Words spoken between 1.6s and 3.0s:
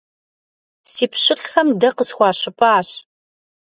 дэ къысхуащыпащ!